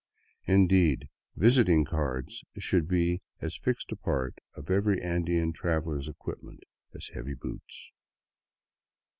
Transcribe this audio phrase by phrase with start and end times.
[0.47, 6.63] Indeed, visiting cards should be as fixed a part of every Andean traveler's equipment
[6.95, 7.91] as heavy boots.